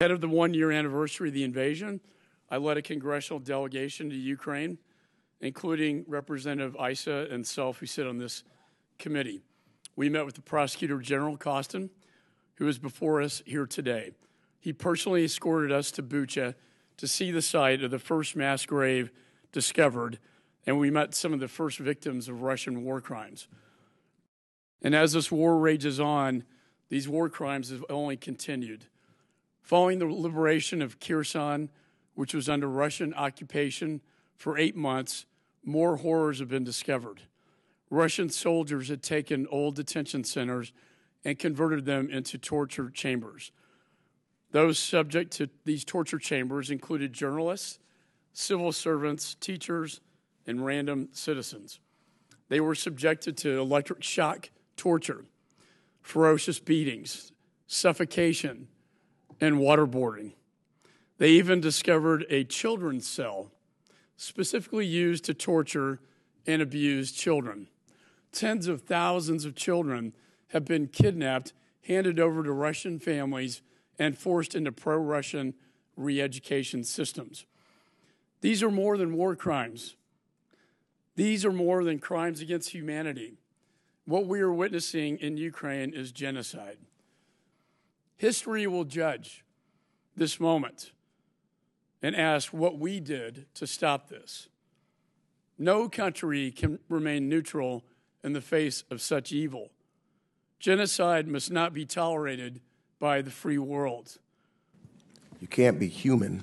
[0.00, 2.00] Ahead of the one year anniversary of the invasion,
[2.50, 4.78] I led a congressional delegation to Ukraine,
[5.42, 8.42] including Representative Issa and self, who sit on this
[8.98, 9.42] committee.
[9.96, 11.90] We met with the Prosecutor General Kostin,
[12.54, 14.12] who is before us here today.
[14.58, 16.54] He personally escorted us to Bucha
[16.96, 19.10] to see the site of the first mass grave
[19.52, 20.18] discovered,
[20.66, 23.48] and we met some of the first victims of Russian war crimes.
[24.80, 26.44] And as this war rages on,
[26.88, 28.86] these war crimes have only continued.
[29.70, 31.70] Following the liberation of Kherson,
[32.16, 34.00] which was under Russian occupation
[34.34, 35.26] for eight months,
[35.64, 37.22] more horrors have been discovered.
[37.88, 40.72] Russian soldiers had taken old detention centers
[41.24, 43.52] and converted them into torture chambers.
[44.50, 47.78] Those subject to these torture chambers included journalists,
[48.32, 50.00] civil servants, teachers,
[50.48, 51.78] and random citizens.
[52.48, 55.26] They were subjected to electric shock torture,
[56.02, 57.30] ferocious beatings,
[57.68, 58.66] suffocation,
[59.40, 60.32] and waterboarding.
[61.18, 63.50] They even discovered a children's cell
[64.16, 66.00] specifically used to torture
[66.46, 67.68] and abuse children.
[68.32, 70.14] Tens of thousands of children
[70.48, 71.52] have been kidnapped,
[71.86, 73.62] handed over to Russian families,
[73.98, 75.54] and forced into pro Russian
[75.96, 77.46] re education systems.
[78.40, 79.96] These are more than war crimes.
[81.16, 83.34] These are more than crimes against humanity.
[84.06, 86.78] What we are witnessing in Ukraine is genocide.
[88.20, 89.46] History will judge
[90.14, 90.92] this moment
[92.02, 94.48] and ask what we did to stop this.
[95.56, 97.82] No country can remain neutral
[98.22, 99.70] in the face of such evil.
[100.58, 102.60] Genocide must not be tolerated
[102.98, 104.18] by the free world.
[105.40, 106.42] You can't be human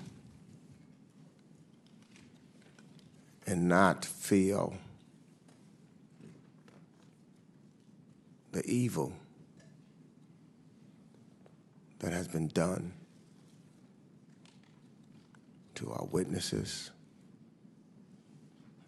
[3.45, 4.73] and not feel
[8.51, 9.13] the evil
[12.07, 12.93] that has been done
[15.75, 16.91] to our witnesses,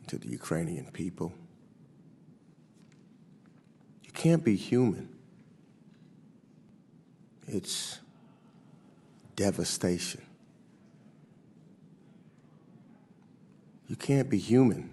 [0.07, 1.33] to the Ukrainian people.
[4.05, 5.09] You can't be human.
[7.45, 7.99] It's
[9.35, 10.21] devastation.
[13.89, 14.91] You can't be human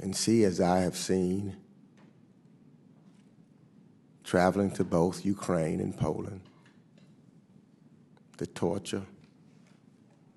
[0.00, 1.56] and see as I have seen
[4.26, 6.40] traveling to both Ukraine and Poland,
[8.38, 9.02] the torture,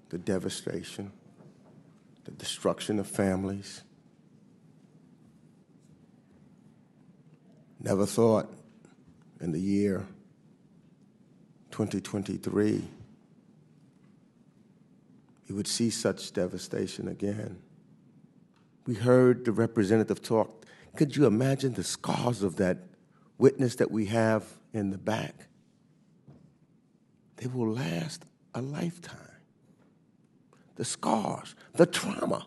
[0.10, 1.12] the devastation,
[2.24, 3.82] the destruction of families.
[7.82, 8.54] Never thought
[9.42, 10.06] in the year
[11.72, 12.88] 2023
[15.48, 17.58] we would see such devastation again.
[18.86, 20.68] We heard the representative talk.
[20.96, 22.89] Could you imagine the scars of that
[23.40, 25.48] witness that we have in the back,
[27.38, 29.18] they will last a lifetime.
[30.76, 32.46] The scars, the trauma,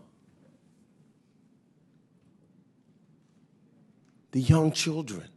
[4.31, 5.29] the young children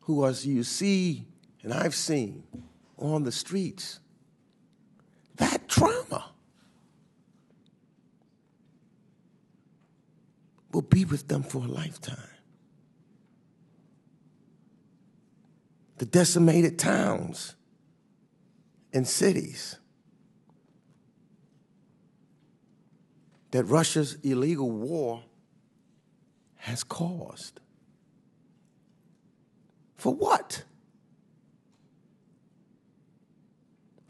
[0.00, 1.26] who, as you see
[1.62, 2.42] and I've seen
[2.98, 4.00] on the streets,
[5.36, 6.30] that trauma
[10.72, 12.31] will be with them for a lifetime.
[16.02, 17.54] The decimated towns
[18.92, 19.78] and cities
[23.52, 25.22] that Russia's illegal war
[26.56, 27.60] has caused.
[29.94, 30.64] For what?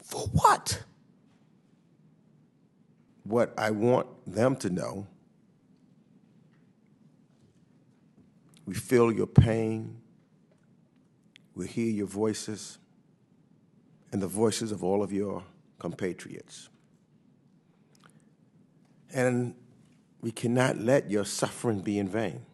[0.03, 0.83] For what?
[3.25, 5.07] What I want them to know
[8.65, 10.02] we feel your pain,
[11.55, 12.79] we hear your voices
[14.13, 15.43] and the voices of all of your
[15.79, 16.69] compatriots.
[19.13, 19.55] And
[20.21, 22.47] we cannot let your suffering be in vain.